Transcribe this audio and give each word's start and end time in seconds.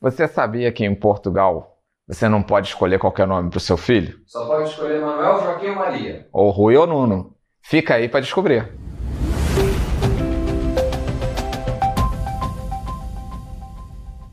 Você 0.00 0.28
sabia 0.28 0.70
que 0.70 0.84
em 0.84 0.94
Portugal 0.94 1.76
você 2.06 2.28
não 2.28 2.40
pode 2.40 2.68
escolher 2.68 3.00
qualquer 3.00 3.26
nome 3.26 3.50
para 3.50 3.56
o 3.56 3.60
seu 3.60 3.76
filho? 3.76 4.16
Só 4.26 4.46
pode 4.46 4.70
escolher 4.70 5.00
Manuel, 5.00 5.40
Joaquim 5.40 5.70
ou 5.70 5.74
Maria. 5.74 6.28
Ou 6.32 6.50
Rui 6.50 6.76
ou 6.76 6.86
Nuno. 6.86 7.34
Fica 7.60 7.96
aí 7.96 8.08
para 8.08 8.20
descobrir. 8.20 8.72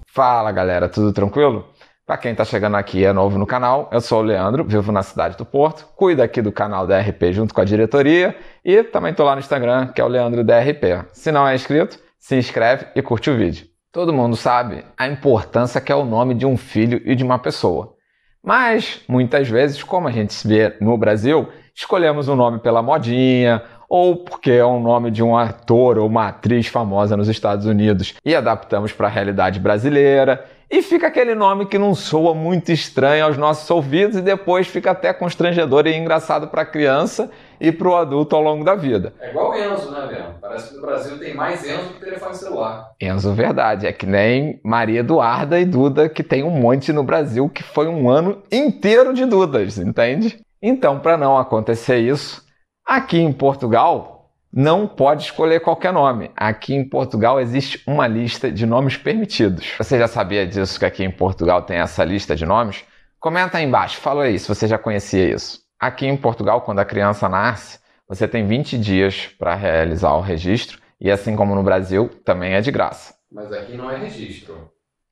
Fala 0.07 0.51
galera, 0.51 0.87
tudo 0.87 1.11
tranquilo? 1.11 1.67
Para 2.05 2.17
quem 2.17 2.33
está 2.33 2.45
chegando 2.45 2.77
aqui 2.77 2.99
e 2.99 3.05
é 3.05 3.11
novo 3.11 3.39
no 3.39 3.47
canal, 3.47 3.89
eu 3.91 3.99
sou 3.99 4.19
o 4.19 4.23
Leandro, 4.23 4.63
vivo 4.63 4.91
na 4.91 5.01
cidade 5.01 5.35
do 5.35 5.45
Porto, 5.47 5.87
cuido 5.95 6.21
aqui 6.21 6.43
do 6.43 6.51
canal 6.51 6.85
da 6.85 6.99
RP 6.99 7.33
junto 7.33 7.55
com 7.55 7.61
a 7.61 7.65
diretoria 7.65 8.37
e 8.63 8.83
também 8.83 9.09
estou 9.09 9.25
lá 9.25 9.33
no 9.33 9.39
Instagram, 9.39 9.87
que 9.87 9.99
é 9.99 10.03
o 10.03 10.07
Leandro 10.07 10.43
da 10.43 10.59
RP. 10.59 11.07
Se 11.11 11.31
não 11.31 11.47
é 11.47 11.55
inscrito, 11.55 11.97
se 12.19 12.35
inscreve 12.35 12.85
e 12.95 13.01
curte 13.01 13.31
o 13.31 13.35
vídeo. 13.35 13.74
Todo 13.95 14.11
mundo 14.11 14.35
sabe 14.35 14.83
a 14.97 15.07
importância 15.07 15.79
que 15.79 15.89
é 15.89 15.95
o 15.95 16.03
nome 16.03 16.33
de 16.33 16.45
um 16.45 16.57
filho 16.57 17.01
e 17.05 17.15
de 17.15 17.23
uma 17.23 17.39
pessoa. 17.39 17.95
Mas, 18.43 18.99
muitas 19.07 19.47
vezes, 19.47 19.81
como 19.83 20.09
a 20.09 20.11
gente 20.11 20.33
se 20.33 20.45
vê 20.45 20.75
no 20.81 20.97
Brasil, 20.97 21.47
escolhemos 21.73 22.27
um 22.27 22.35
nome 22.35 22.59
pela 22.59 22.81
modinha 22.81 23.63
ou 23.89 24.17
porque 24.17 24.51
é 24.51 24.65
um 24.65 24.81
nome 24.81 25.11
de 25.11 25.23
um 25.23 25.37
ator 25.37 25.97
ou 25.97 26.07
uma 26.07 26.27
atriz 26.27 26.67
famosa 26.67 27.15
nos 27.15 27.27
Estados 27.27 27.65
Unidos 27.65 28.13
e 28.23 28.35
adaptamos 28.35 28.91
para 28.91 29.07
a 29.07 29.09
realidade 29.11 29.59
brasileira. 29.59 30.45
E 30.69 30.81
fica 30.81 31.07
aquele 31.07 31.35
nome 31.35 31.67
que 31.67 31.77
não 31.77 31.93
soa 31.93 32.33
muito 32.33 32.71
estranho 32.71 33.25
aos 33.25 33.37
nossos 33.37 33.69
ouvidos 33.69 34.17
e 34.17 34.21
depois 34.21 34.67
fica 34.67 34.91
até 34.91 35.13
constrangedor 35.13 35.85
e 35.85 35.95
engraçado 35.95 36.47
para 36.47 36.63
a 36.63 36.65
criança 36.65 37.29
e 37.61 37.71
para 37.71 37.87
o 37.87 37.95
adulto 37.95 38.35
ao 38.35 38.41
longo 38.41 38.63
da 38.63 38.73
vida. 38.73 39.13
É 39.21 39.29
igual 39.29 39.55
Enzo, 39.55 39.91
né, 39.91 39.99
Leandro? 39.99 40.35
Parece 40.41 40.69
que 40.69 40.75
no 40.75 40.81
Brasil 40.81 41.19
tem 41.19 41.35
mais 41.35 41.63
Enzo 41.63 41.93
que 41.93 41.99
telefone 42.03 42.35
celular. 42.35 42.91
Enzo, 42.99 43.31
verdade. 43.33 43.85
É 43.85 43.93
que 43.93 44.07
nem 44.07 44.59
Maria 44.63 45.01
Eduarda 45.01 45.59
e 45.59 45.65
Duda, 45.65 46.09
que 46.09 46.23
tem 46.23 46.43
um 46.43 46.49
monte 46.49 46.91
no 46.91 47.03
Brasil, 47.03 47.47
que 47.47 47.61
foi 47.61 47.87
um 47.87 48.09
ano 48.09 48.41
inteiro 48.51 49.13
de 49.13 49.25
Dudas, 49.25 49.77
entende? 49.77 50.39
Então, 50.61 50.99
para 50.99 51.15
não 51.15 51.37
acontecer 51.37 51.99
isso, 51.99 52.43
aqui 52.85 53.17
em 53.17 53.33
Portugal 53.33 54.31
não 54.53 54.87
pode 54.87 55.23
escolher 55.23 55.59
qualquer 55.59 55.91
nome. 55.91 56.31
Aqui 56.35 56.73
em 56.73 56.87
Portugal 56.87 57.41
existe 57.41 57.83
uma 57.85 58.07
lista 58.07 58.49
de 58.49 58.65
nomes 58.65 58.95
permitidos. 58.95 59.73
Você 59.77 59.97
já 59.99 60.07
sabia 60.07 60.47
disso 60.47 60.79
que 60.79 60.85
aqui 60.85 61.03
em 61.03 61.11
Portugal 61.11 61.63
tem 61.63 61.77
essa 61.77 62.05
lista 62.05 62.35
de 62.35 62.45
nomes? 62.45 62.85
Comenta 63.19 63.57
aí 63.57 63.65
embaixo, 63.65 63.97
fala 63.97 64.23
aí 64.23 64.39
se 64.39 64.47
você 64.47 64.67
já 64.67 64.77
conhecia 64.77 65.33
isso. 65.33 65.59
Aqui 65.77 66.05
em 66.05 66.15
Portugal, 66.15 66.61
quando 66.61 66.79
a 66.79 66.85
criança 66.85 67.27
nasce, 67.27 67.79
você 68.07 68.27
tem 68.27 68.47
20 68.47 68.77
dias 68.77 69.27
para 69.37 69.55
realizar 69.55 70.13
o 70.13 70.21
registro 70.21 70.79
e 71.01 71.11
assim 71.11 71.35
como 71.35 71.53
no 71.53 71.63
Brasil, 71.63 72.07
também 72.23 72.53
é 72.53 72.61
de 72.61 72.71
graça. 72.71 73.15
Mas 73.29 73.51
aqui 73.51 73.75
não 73.75 73.91
é 73.91 73.97
registro. 73.97 74.71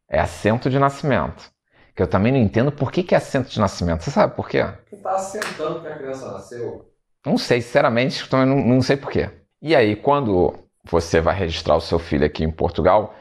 É 0.10 0.20
assento 0.20 0.70
de 0.70 0.80
nascimento. 0.80 1.52
Que 1.94 2.02
eu 2.02 2.08
também 2.08 2.32
não 2.32 2.40
entendo 2.40 2.72
por 2.72 2.92
que, 2.92 3.04
que 3.04 3.14
é 3.14 3.18
assento 3.18 3.50
de 3.50 3.60
nascimento. 3.60 4.04
Você 4.04 4.12
sabe 4.12 4.36
por 4.36 4.48
quê? 4.48 4.64
Porque 4.64 4.96
tá 4.96 5.16
assentando 5.16 5.82
que 5.82 5.88
a 5.88 5.98
criança 5.98 6.32
nasceu. 6.32 6.93
Não 7.26 7.38
sei, 7.38 7.62
sinceramente, 7.62 8.28
também 8.30 8.46
não, 8.46 8.64
não 8.64 8.82
sei 8.82 8.98
porquê. 8.98 9.30
E 9.62 9.76
aí, 9.76 9.96
quando 9.96 10.54
você 10.84 11.22
vai 11.22 11.36
registrar 11.36 11.76
o 11.76 11.82
seu 11.82 11.98
filho 11.98 12.26
aqui 12.26 12.44
em 12.44 12.52
Portugal, 12.52 13.16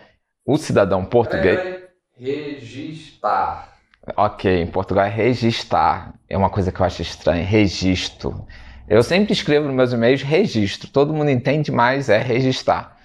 o 0.45 0.57
cidadão 0.57 1.05
português. 1.05 1.59
Peraí. 1.59 1.83
Registrar. 2.19 3.73
Ok, 4.17 4.61
em 4.61 4.67
Portugal 4.67 5.05
é 5.05 5.09
registrar. 5.09 6.15
É 6.29 6.37
uma 6.37 6.51
coisa 6.51 6.73
que 6.73 6.81
eu 6.81 6.87
acho 6.87 7.03
estranha. 7.03 7.45
Registro. 7.45 8.47
Eu 8.89 9.03
sempre 9.03 9.33
escrevo 9.33 9.67
nos 9.67 9.75
meus 9.75 9.93
e-mails 9.93 10.23
registro. 10.23 10.91
Todo 10.91 11.15
mundo 11.15 11.31
entende, 11.31 11.71
mas 11.71 12.09
é 12.09 12.19
registrar. 12.19 12.97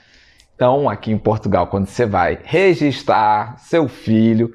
Então, 0.55 0.89
aqui 0.89 1.11
em 1.11 1.17
Portugal, 1.17 1.67
quando 1.67 1.85
você 1.85 2.05
vai 2.05 2.39
registrar 2.43 3.59
seu 3.59 3.87
filho, 3.87 4.51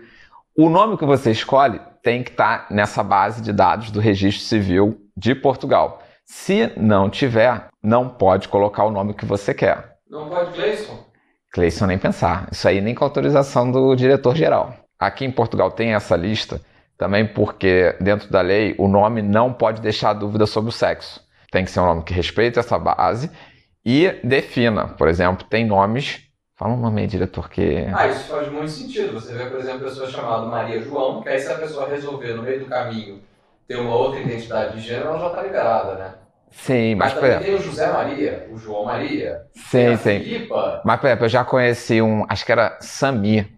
o 0.56 0.68
nome 0.68 0.98
que 0.98 1.04
você 1.04 1.30
escolhe 1.30 1.80
tem 2.02 2.24
que 2.24 2.30
estar 2.30 2.66
nessa 2.70 3.04
base 3.04 3.40
de 3.40 3.52
dados 3.52 3.92
do 3.92 4.00
Registro 4.00 4.44
Civil 4.44 5.00
de 5.16 5.34
Portugal. 5.36 6.02
Se 6.34 6.72
não 6.78 7.10
tiver, 7.10 7.68
não 7.82 8.08
pode 8.08 8.48
colocar 8.48 8.84
o 8.84 8.90
nome 8.90 9.12
que 9.12 9.26
você 9.26 9.52
quer. 9.52 9.96
Não 10.08 10.30
pode 10.30 10.52
Cleison? 10.52 11.04
Cleison 11.52 11.86
nem 11.86 11.98
pensar. 11.98 12.48
Isso 12.50 12.66
aí 12.66 12.80
nem 12.80 12.94
com 12.94 13.04
autorização 13.04 13.70
do 13.70 13.94
diretor 13.94 14.34
geral. 14.34 14.74
Aqui 14.98 15.26
em 15.26 15.30
Portugal 15.30 15.70
tem 15.70 15.94
essa 15.94 16.16
lista 16.16 16.58
também 16.96 17.26
porque 17.26 17.94
dentro 18.00 18.30
da 18.30 18.40
lei 18.40 18.74
o 18.78 18.88
nome 18.88 19.20
não 19.20 19.52
pode 19.52 19.82
deixar 19.82 20.14
dúvida 20.14 20.46
sobre 20.46 20.70
o 20.70 20.72
sexo. 20.72 21.20
Tem 21.50 21.66
que 21.66 21.70
ser 21.70 21.80
um 21.80 21.86
nome 21.86 22.02
que 22.02 22.14
respeite 22.14 22.58
essa 22.58 22.78
base 22.78 23.30
e 23.84 24.10
defina. 24.24 24.88
Por 24.88 25.08
exemplo, 25.08 25.46
tem 25.48 25.66
nomes. 25.66 26.22
Fala 26.56 26.72
um 26.72 26.80
nome 26.80 27.02
aí, 27.02 27.06
diretor, 27.06 27.50
que. 27.50 27.86
Ah, 27.94 28.08
isso 28.08 28.30
faz 28.30 28.50
muito 28.50 28.70
sentido. 28.70 29.12
Você 29.12 29.34
vê, 29.34 29.44
por 29.46 29.60
exemplo, 29.60 29.80
pessoa 29.80 30.08
chamada 30.08 30.46
Maria 30.46 30.80
João, 30.80 31.22
que 31.22 31.28
aí 31.28 31.38
se 31.38 31.52
a 31.52 31.58
pessoa 31.58 31.88
resolver 31.88 32.32
no 32.32 32.42
meio 32.42 32.60
do 32.60 32.66
caminho 32.66 33.20
ter 33.68 33.76
uma 33.76 33.94
outra 33.94 34.20
identidade 34.20 34.74
de 34.74 34.80
gênero, 34.80 35.08
ela 35.08 35.18
já 35.18 35.26
está 35.28 35.42
liberada, 35.42 35.94
né? 35.94 36.21
Sim, 36.52 36.94
mas, 36.94 37.14
Mas 37.14 37.20
também 37.20 37.38
tem 37.40 37.54
o 37.54 37.62
José 37.62 37.90
Maria, 37.90 38.48
o 38.52 38.58
João 38.58 38.84
Maria, 38.84 39.42
Sim, 39.54 39.96
sim. 39.96 40.20
Filipa. 40.20 40.82
Mas, 40.84 41.00
por 41.00 41.06
exemplo, 41.06 41.24
eu 41.24 41.28
já 41.28 41.44
conheci 41.44 42.00
um, 42.02 42.24
acho 42.28 42.44
que 42.44 42.52
era 42.52 42.76
Sami. 42.80 43.50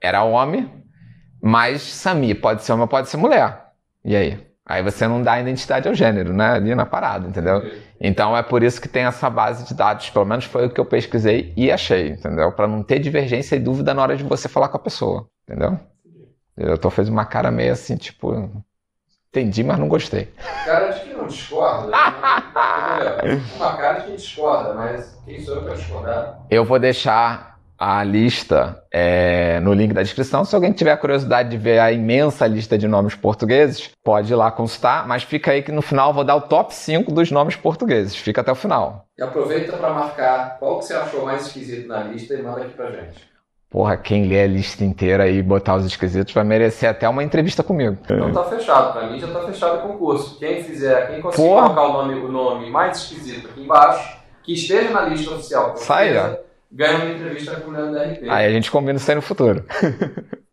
Era 0.00 0.22
homem, 0.22 0.70
mas 1.42 1.82
Sami 1.82 2.34
pode 2.34 2.62
ser 2.62 2.72
homem 2.72 2.82
ou 2.82 2.88
pode 2.88 3.08
ser 3.08 3.16
mulher. 3.16 3.68
E 4.04 4.14
aí? 4.14 4.46
Aí 4.64 4.82
você 4.82 5.08
não 5.08 5.22
dá 5.22 5.40
identidade 5.40 5.88
ao 5.88 5.94
gênero, 5.94 6.32
né? 6.34 6.50
Ali 6.50 6.74
na 6.74 6.84
parada, 6.84 7.26
entendeu? 7.26 7.62
Então 7.98 8.36
é 8.36 8.42
por 8.42 8.62
isso 8.62 8.78
que 8.80 8.88
tem 8.88 9.04
essa 9.04 9.30
base 9.30 9.64
de 9.64 9.72
dados, 9.72 10.10
pelo 10.10 10.26
menos 10.26 10.44
foi 10.44 10.66
o 10.66 10.70
que 10.70 10.78
eu 10.78 10.84
pesquisei 10.84 11.54
e 11.56 11.72
achei, 11.72 12.10
entendeu? 12.10 12.52
Para 12.52 12.68
não 12.68 12.82
ter 12.82 12.98
divergência 12.98 13.56
e 13.56 13.58
dúvida 13.58 13.94
na 13.94 14.02
hora 14.02 14.16
de 14.16 14.22
você 14.22 14.46
falar 14.46 14.68
com 14.68 14.76
a 14.76 14.80
pessoa, 14.80 15.26
entendeu? 15.48 15.80
Eu 16.54 16.76
tô 16.76 16.90
fazendo 16.90 17.14
uma 17.14 17.24
cara 17.24 17.50
meio 17.50 17.72
assim, 17.72 17.96
tipo, 17.96 18.50
entendi, 19.30 19.64
mas 19.64 19.78
não 19.78 19.88
gostei. 19.88 20.28
Cara 20.66 20.90
de 20.90 21.00
que 21.00 21.14
não 21.14 21.17
discorda. 21.28 21.86
né? 21.86 23.42
uma 23.56 23.76
cara 23.76 24.00
de 24.00 24.06
quem 24.06 24.16
discorda, 24.16 24.74
mas 24.74 25.20
quem 25.24 25.40
sou 25.40 25.56
eu 25.56 25.62
para 25.62 25.74
discordar? 25.74 26.40
Eu 26.50 26.64
vou 26.64 26.78
deixar 26.78 27.48
a 27.78 28.02
lista 28.02 28.82
é, 28.92 29.60
no 29.60 29.72
link 29.72 29.92
da 29.92 30.02
descrição. 30.02 30.44
Se 30.44 30.52
alguém 30.54 30.72
tiver 30.72 30.96
curiosidade 30.96 31.48
de 31.48 31.56
ver 31.56 31.78
a 31.78 31.92
imensa 31.92 32.44
lista 32.46 32.76
de 32.76 32.88
nomes 32.88 33.14
portugueses, 33.14 33.90
pode 34.02 34.32
ir 34.32 34.36
lá 34.36 34.50
consultar, 34.50 35.06
mas 35.06 35.22
fica 35.22 35.52
aí 35.52 35.62
que 35.62 35.70
no 35.70 35.80
final 35.80 36.10
eu 36.10 36.14
vou 36.14 36.24
dar 36.24 36.34
o 36.34 36.40
top 36.40 36.74
5 36.74 37.12
dos 37.12 37.30
nomes 37.30 37.54
portugueses. 37.54 38.16
Fica 38.16 38.40
até 38.40 38.50
o 38.50 38.56
final. 38.56 39.06
E 39.16 39.22
aproveita 39.22 39.76
para 39.76 39.94
marcar 39.94 40.58
qual 40.58 40.80
que 40.80 40.86
você 40.86 40.94
achou 40.94 41.24
mais 41.24 41.46
esquisito 41.46 41.86
na 41.86 42.02
lista 42.02 42.34
e 42.34 42.42
manda 42.42 42.62
aqui 42.62 42.74
pra 42.74 42.90
gente. 42.90 43.28
Porra, 43.70 43.98
quem 43.98 44.26
lê 44.26 44.42
a 44.42 44.46
lista 44.46 44.82
inteira 44.82 45.28
e 45.28 45.42
botar 45.42 45.76
os 45.76 45.84
esquisitos 45.84 46.32
vai 46.32 46.42
merecer 46.42 46.88
até 46.88 47.06
uma 47.06 47.22
entrevista 47.22 47.62
comigo. 47.62 47.98
Então 48.02 48.32
tá 48.32 48.44
fechado, 48.44 48.92
pra 48.92 49.06
mim 49.08 49.20
já 49.20 49.26
tá 49.28 49.40
fechado 49.40 49.78
o 49.78 49.92
concurso. 49.92 50.38
Quem 50.38 50.64
fizer, 50.64 51.10
quem 51.10 51.20
conseguir 51.20 51.46
Porra. 51.48 51.74
colocar 51.74 51.82
o 51.82 51.92
nome, 51.92 52.14
o 52.20 52.28
nome 52.28 52.70
mais 52.70 52.96
esquisito 52.96 53.48
aqui 53.48 53.62
embaixo, 53.62 54.18
que 54.42 54.54
esteja 54.54 54.90
na 54.90 55.02
lista 55.02 55.34
oficial 55.34 55.76
Sai, 55.76 56.38
ganha 56.72 56.96
uma 56.96 57.10
entrevista 57.10 57.60
com 57.60 57.70
o 57.70 57.74
Leandro 57.74 57.94
da 57.94 58.04
RP. 58.04 58.28
Aí 58.30 58.46
a 58.46 58.50
gente 58.50 58.70
combina 58.70 58.96
isso 58.96 59.10
aí 59.10 59.14
no 59.14 59.22
futuro. 59.22 59.62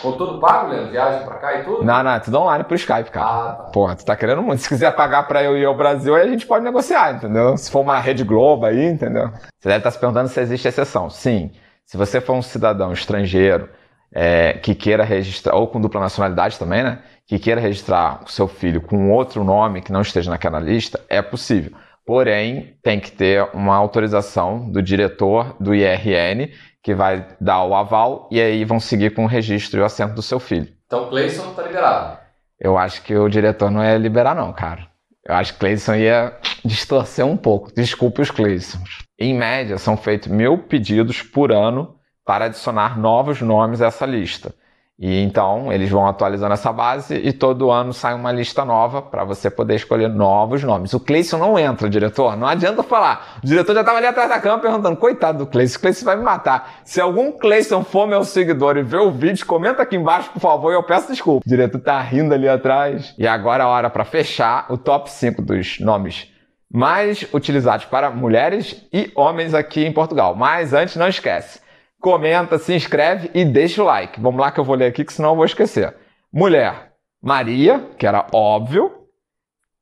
Com 0.00 0.12
tudo 0.12 0.38
pago, 0.38 0.70
Leandro? 0.70 0.92
Viagem 0.92 1.26
pra 1.26 1.34
cá 1.34 1.54
e 1.58 1.64
tudo? 1.64 1.84
Não, 1.84 2.02
não, 2.04 2.12
é 2.12 2.20
tudo 2.20 2.38
online 2.38 2.62
pro 2.62 2.76
Skype, 2.76 3.10
cara. 3.10 3.26
Ah, 3.26 3.52
tá. 3.54 3.62
Porra, 3.64 3.96
tu 3.96 4.04
tá 4.04 4.14
querendo 4.14 4.40
muito. 4.40 4.60
Se 4.60 4.68
quiser 4.68 4.94
pagar 4.94 5.24
pra 5.26 5.42
eu 5.42 5.58
ir 5.58 5.64
ao 5.64 5.76
Brasil, 5.76 6.14
aí 6.14 6.22
a 6.22 6.30
gente 6.30 6.46
pode 6.46 6.64
negociar, 6.64 7.16
entendeu? 7.16 7.56
Se 7.56 7.68
for 7.68 7.80
uma 7.80 7.98
Rede 7.98 8.22
Globo 8.22 8.66
aí, 8.66 8.84
entendeu? 8.84 9.28
Você 9.58 9.68
deve 9.68 9.78
estar 9.78 9.90
se 9.90 9.98
perguntando 9.98 10.28
se 10.28 10.40
existe 10.40 10.68
exceção. 10.68 11.10
Sim. 11.10 11.50
Se 11.88 11.96
você 11.96 12.20
for 12.20 12.34
um 12.34 12.42
cidadão 12.42 12.92
estrangeiro 12.92 13.66
é, 14.12 14.52
que 14.52 14.74
queira 14.74 15.02
registrar, 15.04 15.56
ou 15.56 15.66
com 15.66 15.80
dupla 15.80 16.02
nacionalidade 16.02 16.58
também, 16.58 16.82
né? 16.82 16.98
Que 17.26 17.38
queira 17.38 17.62
registrar 17.62 18.22
o 18.26 18.30
seu 18.30 18.46
filho 18.46 18.82
com 18.82 19.10
outro 19.10 19.42
nome 19.42 19.80
que 19.80 19.90
não 19.90 20.02
esteja 20.02 20.30
naquela 20.30 20.60
lista, 20.60 21.00
é 21.08 21.22
possível. 21.22 21.72
Porém, 22.04 22.76
tem 22.82 23.00
que 23.00 23.10
ter 23.10 23.42
uma 23.54 23.74
autorização 23.74 24.70
do 24.70 24.82
diretor 24.82 25.56
do 25.58 25.74
IRN, 25.74 26.52
que 26.82 26.94
vai 26.94 27.26
dar 27.40 27.64
o 27.64 27.74
aval, 27.74 28.28
e 28.30 28.38
aí 28.38 28.66
vão 28.66 28.78
seguir 28.78 29.14
com 29.14 29.24
o 29.24 29.28
registro 29.28 29.80
e 29.80 29.82
o 29.82 29.86
assento 29.86 30.12
do 30.12 30.20
seu 30.20 30.38
filho. 30.38 30.68
Então 30.84 31.08
Cleison 31.08 31.54
tá 31.54 31.62
liberado. 31.62 32.18
Eu 32.60 32.76
acho 32.76 33.02
que 33.02 33.16
o 33.16 33.30
diretor 33.30 33.70
não 33.70 33.82
ia 33.82 33.96
liberar, 33.96 34.34
não, 34.34 34.52
cara. 34.52 34.86
Eu 35.28 35.34
acho 35.34 35.52
que 35.52 35.58
Cleison 35.58 35.94
ia 35.94 36.34
distorcer 36.64 37.24
um 37.24 37.36
pouco. 37.36 37.70
Desculpe 37.74 38.22
os 38.22 38.30
Cleisons. 38.30 39.00
Em 39.18 39.34
média, 39.34 39.76
são 39.76 39.94
feitos 39.94 40.28
mil 40.28 40.56
pedidos 40.56 41.20
por 41.20 41.52
ano 41.52 41.96
para 42.24 42.46
adicionar 42.46 42.98
novos 42.98 43.42
nomes 43.42 43.82
a 43.82 43.88
essa 43.88 44.06
lista. 44.06 44.54
E 45.00 45.22
então 45.22 45.72
eles 45.72 45.88
vão 45.88 46.08
atualizando 46.08 46.54
essa 46.54 46.72
base 46.72 47.14
e 47.14 47.32
todo 47.32 47.70
ano 47.70 47.92
sai 47.92 48.14
uma 48.14 48.32
lista 48.32 48.64
nova 48.64 49.00
para 49.00 49.22
você 49.22 49.48
poder 49.48 49.76
escolher 49.76 50.08
novos 50.08 50.64
nomes. 50.64 50.92
O 50.92 50.98
Cleison 50.98 51.38
não 51.38 51.56
entra, 51.56 51.88
diretor. 51.88 52.36
Não 52.36 52.48
adianta 52.48 52.82
falar. 52.82 53.38
O 53.40 53.46
diretor 53.46 53.74
já 53.74 53.80
estava 53.80 53.98
ali 53.98 54.08
atrás 54.08 54.28
da 54.28 54.40
câmera 54.40 54.60
perguntando: 54.60 54.96
coitado 54.96 55.38
do 55.38 55.46
Cleison, 55.46 55.78
o 55.78 55.80
Cleison 55.80 56.04
vai 56.04 56.16
me 56.16 56.24
matar. 56.24 56.80
Se 56.84 57.00
algum 57.00 57.30
Cleison 57.30 57.84
for 57.84 58.08
meu 58.08 58.24
seguidor 58.24 58.76
e 58.76 58.82
ver 58.82 58.98
o 58.98 59.12
vídeo, 59.12 59.46
comenta 59.46 59.82
aqui 59.82 59.94
embaixo, 59.94 60.30
por 60.32 60.40
favor, 60.40 60.72
e 60.72 60.74
eu 60.74 60.82
peço 60.82 61.12
desculpa. 61.12 61.44
O 61.46 61.48
diretor 61.48 61.78
tá 61.78 62.00
rindo 62.00 62.34
ali 62.34 62.48
atrás. 62.48 63.14
E 63.16 63.24
agora 63.24 63.62
a 63.62 63.68
hora 63.68 63.88
para 63.88 64.04
fechar 64.04 64.66
o 64.68 64.76
top 64.76 65.08
5 65.08 65.40
dos 65.40 65.78
nomes 65.78 66.32
mais 66.70 67.26
utilizados 67.32 67.86
para 67.86 68.10
mulheres 68.10 68.84
e 68.92 69.10
homens 69.14 69.54
aqui 69.54 69.84
em 69.84 69.92
Portugal. 69.92 70.34
Mas 70.34 70.74
antes, 70.74 70.96
não 70.96 71.08
esquece. 71.08 71.60
Comenta, 72.00 72.58
se 72.58 72.74
inscreve 72.74 73.30
e 73.34 73.44
deixa 73.44 73.82
o 73.82 73.86
like. 73.86 74.20
Vamos 74.20 74.40
lá 74.40 74.50
que 74.50 74.60
eu 74.60 74.64
vou 74.64 74.76
ler 74.76 74.86
aqui, 74.86 75.04
que 75.04 75.12
senão 75.12 75.30
eu 75.30 75.36
vou 75.36 75.44
esquecer. 75.44 75.94
Mulher, 76.32 76.92
Maria, 77.22 77.80
que 77.98 78.06
era 78.06 78.26
óbvio. 78.32 78.92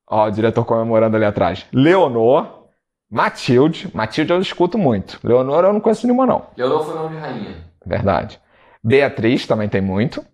Ó, 0.09 0.27
o 0.27 0.31
diretor 0.31 0.65
comemorando 0.65 1.17
ali 1.17 1.25
atrás. 1.25 1.67
Leonor, 1.73 2.69
Matilde. 3.11 3.91
Matilde 3.95 4.33
eu 4.33 4.41
escuto 4.41 4.79
muito. 4.79 5.19
Leonor 5.23 5.65
eu 5.65 5.73
não 5.73 5.81
conheço 5.81 6.07
nenhuma, 6.07 6.27
não. 6.27 6.47
Leonor 6.57 6.85
foi 6.85 6.95
nome 6.95 7.17
de 7.17 7.21
rainha. 7.21 7.57
Verdade. 7.85 8.41
Beatriz 8.83 9.47
também 9.47 9.69
tem 9.69 9.81
muito. 9.81 10.25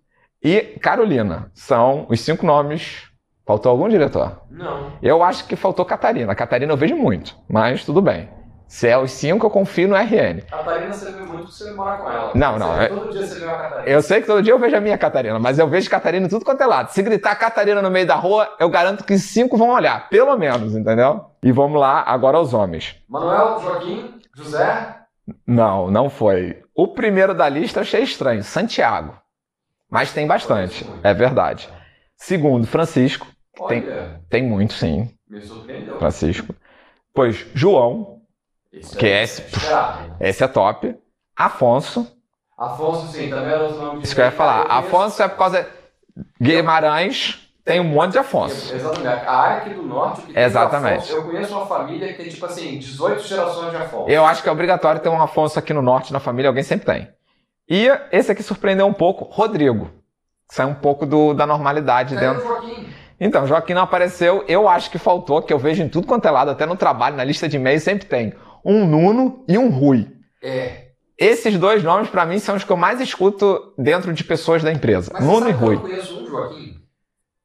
E 0.43 0.61
Carolina. 0.79 1.51
São 1.53 2.05
os 2.09 2.19
cinco 2.19 2.45
nomes. 2.45 3.03
Faltou 3.45 3.71
algum 3.71 3.89
diretor? 3.89 4.41
Não. 4.49 4.93
Eu 5.01 5.21
acho 5.21 5.45
que 5.47 5.55
faltou 5.55 5.83
Catarina. 5.83 6.33
Catarina 6.33 6.71
eu 6.71 6.77
vejo 6.77 6.95
muito, 6.95 7.35
mas 7.49 7.83
tudo 7.83 8.01
bem. 8.01 8.29
Se 8.73 8.87
é 8.87 8.97
os 8.97 9.11
cinco, 9.11 9.45
eu 9.45 9.51
confio 9.51 9.87
no 9.87 9.95
RN. 9.95 10.41
Catarina 10.49 10.97
você 10.97 11.11
vê 11.11 11.21
muito 11.21 11.43
porque 11.45 11.63
você 11.63 11.71
mora 11.75 11.97
com 11.99 12.09
ela. 12.09 12.31
Não, 12.33 12.57
não, 12.57 12.73
Você- 12.73 12.83
é- 12.85 12.89
Todo 12.89 13.11
dia 13.11 13.21
você 13.21 13.35
vê 13.35 13.45
uma 13.45 13.55
Catarina. 13.59 13.95
Eu 13.95 14.01
sei 14.01 14.19
que 14.19 14.25
todo 14.25 14.41
dia 14.41 14.51
eu 14.51 14.57
vejo 14.57 14.75
a 14.75 14.81
minha 14.81 14.97
Catarina, 14.97 15.37
mas 15.37 15.59
eu 15.59 15.67
vejo 15.67 15.87
Catarina 15.87 16.25
em 16.25 16.29
tudo 16.29 16.43
quanto 16.43 16.63
é 16.63 16.65
lado. 16.65 16.89
Se 16.89 17.03
gritar 17.03 17.35
Catarina 17.35 17.83
no 17.83 17.91
meio 17.91 18.07
da 18.07 18.15
rua, 18.15 18.51
eu 18.59 18.67
garanto 18.69 19.03
que 19.03 19.15
cinco 19.19 19.57
vão 19.57 19.69
olhar, 19.69 20.09
pelo 20.09 20.35
menos, 20.39 20.75
entendeu? 20.75 21.23
E 21.43 21.51
vamos 21.51 21.79
lá 21.79 22.01
agora 22.01 22.35
aos 22.37 22.51
homens. 22.51 22.95
Manuel, 23.07 23.59
Joaquim, 23.63 24.19
José. 24.35 25.01
Não, 25.45 25.91
não 25.91 26.09
foi. 26.09 26.63
O 26.75 26.87
primeiro 26.87 27.35
da 27.35 27.47
lista 27.47 27.77
eu 27.77 27.83
achei 27.83 28.01
estranho, 28.01 28.43
Santiago. 28.43 29.15
Mas 29.87 30.11
tem 30.11 30.25
bastante, 30.25 30.83
é 31.03 31.13
verdade. 31.13 31.69
Segundo, 32.17 32.65
Francisco. 32.65 33.27
Tem- 33.67 33.87
Olha, 33.87 34.19
Tem 34.31 34.41
muito, 34.41 34.73
sim, 34.73 35.11
me 35.29 35.39
surpreendeu. 35.43 35.99
Francisco. 35.99 36.55
Pois, 37.13 37.45
João, 37.53 38.22
Esse 38.73 38.97
que 38.97 39.05
é 39.05 39.19
é 39.19 39.23
esse- 39.23 39.43
esse 40.19 40.43
é 40.43 40.47
top. 40.47 40.95
Afonso, 41.35 42.07
Afonso, 42.57 43.07
sim, 43.11 43.29
também 43.29 43.53
era 43.53 43.63
outro 43.63 43.79
nome 43.81 43.99
de 43.99 44.05
isso 44.05 44.15
que 44.15 44.21
eu 44.21 44.25
ia 44.25 44.31
falar. 44.31 44.63
Afonso 44.69 45.21
é 45.21 45.27
por 45.27 45.37
causa. 45.37 45.67
Guimarães 46.41 47.39
tem 47.65 47.79
um 47.79 47.83
monte 47.85 48.11
de 48.13 48.19
Afonso. 48.19 48.73
Exatamente. 48.73 49.25
A 49.25 49.31
área 49.35 49.57
aqui 49.57 49.69
do 49.73 49.83
norte, 49.83 50.21
o 50.21 50.23
que 50.23 50.33
tem 50.33 50.43
Exatamente. 50.43 50.97
Afonso, 50.97 51.13
eu 51.13 51.23
conheço 51.23 51.53
uma 51.55 51.65
família 51.65 52.07
que 52.09 52.13
tem, 52.15 52.29
tipo 52.29 52.45
assim, 52.45 52.77
18 52.77 53.23
gerações 53.23 53.71
de 53.71 53.77
Afonso. 53.77 54.09
Eu 54.09 54.25
acho 54.25 54.43
que 54.43 54.49
é 54.49 54.51
obrigatório 54.51 55.01
ter 55.01 55.09
um 55.09 55.21
Afonso 55.21 55.57
aqui 55.57 55.73
no 55.73 55.81
norte 55.81 56.13
na 56.13 56.19
família, 56.19 56.49
alguém 56.49 56.63
sempre 56.63 56.85
tem. 56.85 57.09
E 57.69 57.87
esse 58.11 58.31
aqui 58.31 58.43
surpreendeu 58.43 58.85
um 58.85 58.93
pouco, 58.93 59.23
Rodrigo. 59.25 59.89
Sai 60.51 60.65
um 60.65 60.75
pouco 60.75 61.05
do- 61.05 61.33
da 61.33 61.47
normalidade 61.47 62.15
o 62.15 62.19
dentro. 62.19 62.43
Joaquim? 62.45 62.87
Então, 63.19 63.47
Joaquim 63.47 63.73
não 63.73 63.83
apareceu, 63.83 64.43
eu 64.47 64.67
acho 64.67 64.91
que 64.91 64.97
faltou, 64.97 65.41
que 65.41 65.53
eu 65.53 65.57
vejo 65.57 65.81
em 65.81 65.87
tudo 65.89 66.05
quanto 66.05 66.27
é 66.27 66.31
lado, 66.31 66.51
até 66.51 66.65
no 66.65 66.75
trabalho, 66.75 67.15
na 67.15 67.23
lista 67.23 67.47
de 67.47 67.55
e-mails, 67.55 67.81
sempre 67.83 68.05
tem 68.05 68.33
um 68.63 68.85
Nuno 68.85 69.43
e 69.47 69.57
um 69.57 69.69
Rui. 69.69 70.07
É. 70.41 70.83
Esses 71.17 71.57
dois 71.57 71.83
nomes, 71.83 72.09
pra 72.09 72.25
mim, 72.25 72.39
são 72.39 72.55
os 72.55 72.63
que 72.63 72.71
eu 72.71 72.77
mais 72.77 72.99
escuto 72.99 73.73
dentro 73.77 74.11
de 74.13 74.23
pessoas 74.23 74.63
da 74.63 74.71
empresa. 74.71 75.11
Mas 75.13 75.23
Nuno 75.23 75.41
você 75.45 75.49
e 75.49 75.51
eu 75.51 75.57
Rui. 75.57 75.75
não 75.75 75.81
conheço 75.81 76.19
um 76.23 76.27
Joaquim? 76.27 76.75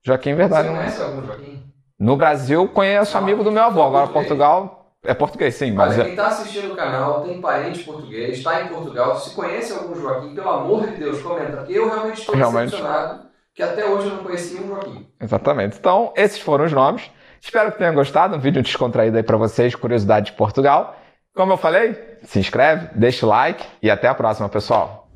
Joaquim, 0.05 0.31
Você 0.31 0.37
verdade. 0.37 0.69
não- 0.69 0.77
conhece 0.77 1.03
algum 1.03 1.27
Joaquim? 1.27 1.63
No 2.01 2.17
Brasil, 2.17 2.69
conheço 2.69 3.17
Ah, 3.17 3.21
amigo 3.21 3.43
do 3.45 3.51
meu 3.53 3.63
avô. 3.65 3.83
Agora. 3.83 4.07
Portugal 4.09 4.95
é 5.05 5.13
português, 5.13 5.55
sim, 5.55 5.73
mas 5.73 5.93
Olha, 5.95 6.01
é- 6.03 6.05
quem 6.05 6.13
está 6.13 6.27
assistindo 6.29 6.73
o 6.73 6.77
canal 6.77 7.23
tem 7.23 7.41
parente 7.41 7.83
português, 7.85 8.39
está 8.39 8.63
em 8.63 8.69
Portugal, 8.69 9.17
se 9.19 9.35
conhece 9.35 9.73
algum 9.73 9.95
Joaquim, 9.95 10.35
pelo 10.35 10.49
amor 10.49 10.87
de 10.87 10.97
Deus, 10.97 11.21
comenta, 11.21 11.59
porque 11.59 11.73
eu 11.73 11.89
realmente 11.89 12.21
estou 12.21 12.35
Realmente. 12.37 12.71
decepcionado 12.71 13.29
que 13.55 13.63
até 13.63 13.85
hoje 13.85 14.09
eu 14.09 14.15
não 14.17 14.23
conheci 14.25 14.55
um 14.57 14.69
Joaquim. 14.69 15.07
Exatamente. 15.21 15.77
Então, 15.79 16.13
esses 16.17 16.39
foram 16.41 16.65
os 16.65 16.73
nomes. 16.73 17.11
Espero 17.41 17.71
que 17.73 17.79
tenham 17.79 17.95
gostado. 17.95 18.37
Um 18.37 18.41
vídeo 18.41 18.63
descontraído 18.63 19.17
aí 19.17 19.23
pra 19.23 19.37
vocês, 19.37 19.75
curiosidade 19.75 20.27
de 20.27 20.33
Portugal. 20.33 20.97
Como 21.39 21.53
eu 21.53 21.57
falei, 21.57 22.19
se 22.25 22.41
inscreve, 22.41 22.89
deixa 22.99 23.25
o 23.25 23.29
like 23.29 23.65
e 23.81 23.89
até 23.89 24.09
a 24.09 24.15
próxima, 24.17 24.49
pessoal. 24.49 25.09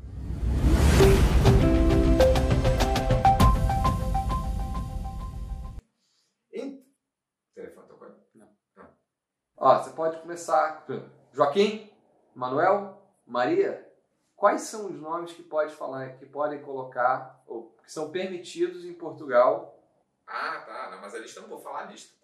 O 6.49 7.53
telefone 7.53 7.87
tocou? 7.89 8.07
Não. 8.33 8.47
Ó, 9.57 9.83
você 9.83 9.89
pode 9.89 10.21
começar. 10.21 10.85
Joaquim, 11.33 11.91
Manuel, 12.33 13.05
Maria, 13.27 13.85
quais 14.33 14.61
são 14.61 14.85
os 14.85 14.95
nomes 14.97 15.33
que 15.33 15.43
pode 15.43 15.75
falar, 15.75 16.13
que 16.13 16.25
podem 16.25 16.61
colocar, 16.61 17.43
ou 17.45 17.75
que 17.83 17.91
são 17.91 18.11
permitidos 18.11 18.85
em 18.85 18.93
Portugal? 18.93 19.77
Ah, 20.25 20.63
tá. 20.65 20.99
mas 21.01 21.13
a 21.13 21.19
lista 21.19 21.39
eu 21.39 21.41
não 21.41 21.49
vou 21.49 21.59
falar 21.59 21.81
a 21.81 21.91
lista. 21.91 22.22